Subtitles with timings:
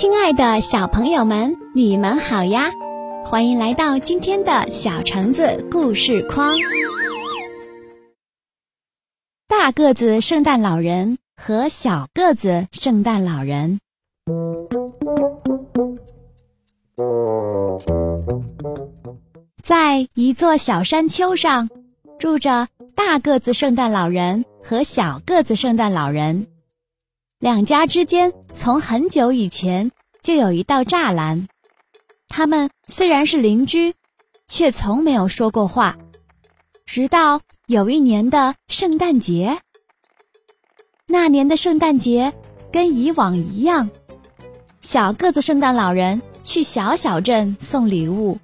[0.00, 2.70] 亲爱的小朋友们，你们好呀！
[3.24, 6.54] 欢迎来到今天的小橙子故事框。
[9.48, 13.80] 大个子圣诞老人和小个子圣诞老人，
[19.60, 21.68] 在一座小山丘上，
[22.20, 26.46] 住着大个子圣诞老人和小个子圣诞老人。
[27.38, 29.92] 两家之间从很久以前
[30.22, 31.46] 就有一道栅栏，
[32.26, 33.94] 他们虽然是邻居，
[34.48, 35.96] 却从没有说过话。
[36.84, 39.60] 直到有一年的圣诞节，
[41.06, 42.32] 那年的圣诞节
[42.72, 43.88] 跟以往一样，
[44.80, 48.40] 小个子圣诞老人去小小镇送礼物，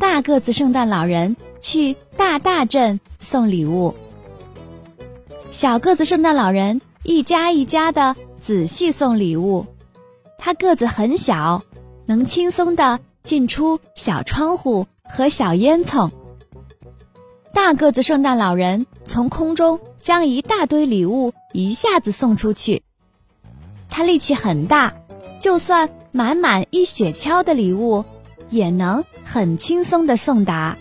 [0.00, 3.94] 大个子圣诞老人去大大镇送礼物。
[5.50, 6.80] 小个子圣诞老人。
[7.06, 9.64] 一家一家的仔细送礼物，
[10.36, 11.62] 他个子很小，
[12.04, 16.10] 能轻松的进出小窗户和小烟囱。
[17.54, 22.82] 大个子圣诞老人从空中将一大堆礼物一下子送出去，
[23.88, 24.92] 他力气很大，
[25.40, 28.04] 就算满满一雪橇的礼物，
[28.50, 30.76] 也能很轻松的送达。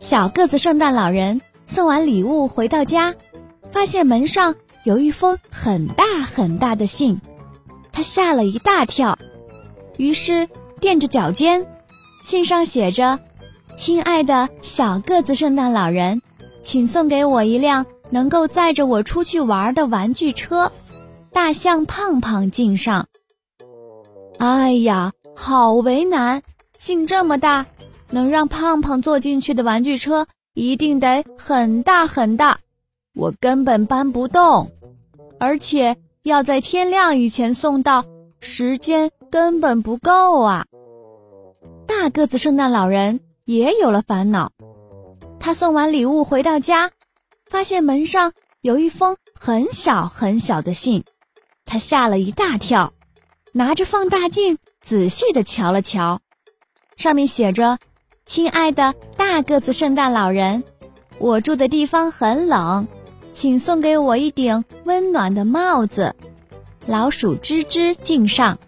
[0.00, 3.14] 小个子圣诞老人送完礼物回到家，
[3.70, 4.56] 发现门上。
[4.88, 7.20] 有一封很大很大的信，
[7.92, 9.18] 他吓了一大跳，
[9.98, 10.48] 于是
[10.80, 11.66] 垫着脚尖，
[12.22, 13.18] 信上写着
[13.76, 16.22] ：“亲爱的小个子圣诞老人，
[16.62, 20.72] 请送给我一辆能够载着我出去玩的玩具车，
[21.32, 23.08] 大象胖胖敬上。”
[24.40, 26.42] 哎呀，好为难！
[26.78, 27.66] 信这么大，
[28.08, 32.60] 能让胖胖坐进去的玩具车一定得很大很大，
[33.14, 34.72] 我根本搬不动。
[35.40, 38.04] 而且要在天亮以前送到，
[38.40, 40.66] 时间根本不够啊！
[41.86, 44.52] 大个子圣诞老人也有了烦恼。
[45.40, 46.90] 他送完礼物回到家，
[47.48, 51.04] 发现门上有一封很小很小的信，
[51.64, 52.92] 他吓了一大跳，
[53.52, 56.20] 拿着放大镜仔细的瞧了瞧，
[56.96, 57.78] 上面写着
[58.26, 60.64] ：“亲爱的大个子圣诞老人，
[61.18, 62.86] 我住的地方很冷。”
[63.32, 66.14] 请送给我一顶温暖的帽子，
[66.86, 68.58] 老鼠吱吱敬上。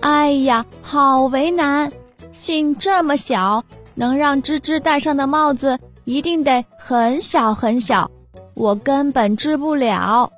[0.00, 1.92] 哎呀，好为难！
[2.30, 3.64] 信这么小，
[3.94, 8.10] 能让吱吱戴上的帽子一定得很小很小，
[8.54, 10.30] 我根本织不了，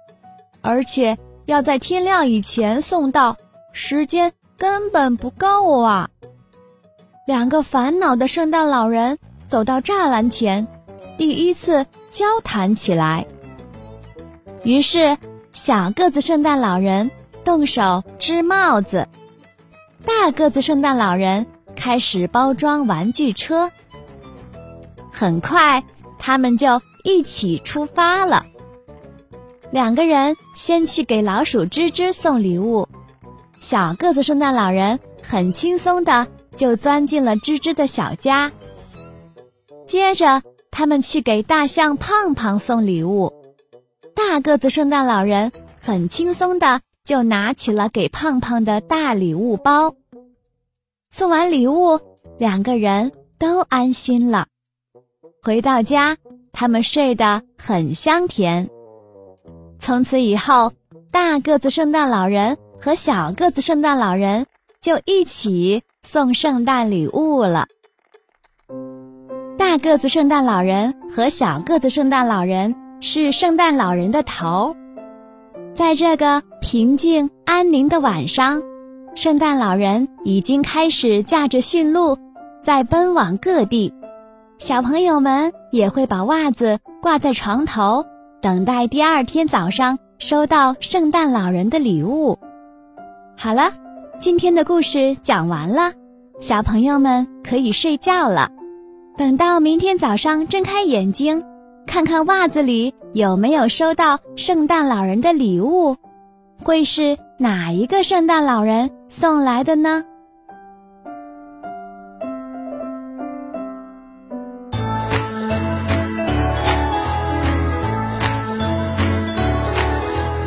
[0.63, 3.37] 而且要在天亮以前送到，
[3.73, 6.09] 时间根本不够啊！
[7.27, 10.67] 两个烦恼的圣诞老人走到栅栏前，
[11.17, 11.87] 第一次。
[12.11, 13.27] 交谈起来。
[14.65, 15.17] 于是，
[15.55, 17.11] 小个子圣诞老人
[17.45, 19.09] 动手织帽子，
[20.05, 23.71] 大个子圣诞老人开始包装玩具车。
[25.11, 25.83] 很快，
[26.19, 28.45] 他们就一起出发了。
[29.71, 32.89] 两个人先去给老鼠吱吱送礼物，
[33.61, 38.51] 小个子圣诞老人很轻松的就钻进了吱吱的小家。
[39.87, 40.43] 接着。
[40.81, 43.31] 他们去给大象胖胖送礼物，
[44.15, 49.95] 大个子圣诞老人很轻松的就拿起了给胖胖的大礼物包。
[51.11, 52.01] 送完礼物，
[52.39, 54.47] 两个人都安心了。
[55.43, 56.17] 回到家，
[56.51, 58.71] 他们睡得很香甜。
[59.79, 60.73] 从此以后，
[61.13, 64.47] 大个子圣诞老人和小个子圣诞老人
[64.81, 67.67] 就一起送圣诞礼物了。
[69.61, 74.75] 大个子圣诞老人和小个子圣诞老人是圣诞老人的头，
[75.75, 78.63] 在这个平静安宁的晚上，
[79.15, 82.17] 圣诞老人已经开始驾着驯鹿，
[82.65, 83.93] 在奔往各地。
[84.59, 88.03] 小朋友们也会把袜子挂在床头，
[88.41, 92.39] 等待第二天早上收到圣诞老人的礼物。
[93.37, 93.71] 好了，
[94.19, 95.93] 今天的故事讲完了，
[96.41, 98.51] 小朋友们可以睡觉了。
[99.21, 101.45] 等到明天早上睁开眼睛，
[101.87, 105.95] 看看袜子里有没有收到圣诞老人的礼物，
[106.65, 110.03] 会是哪一个圣诞老人送来的呢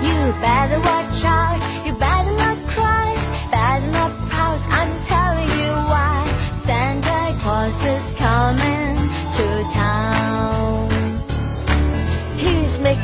[0.02, 0.81] ？You better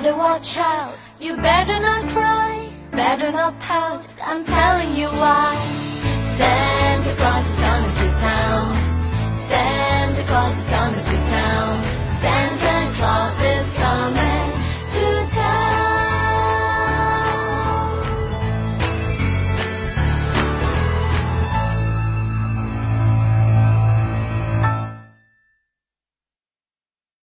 [0.00, 5.67] Better watch out, you better not cry, better not pout, I'm telling you why.